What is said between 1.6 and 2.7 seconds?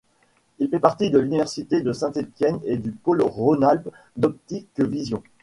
de Saint-Étienne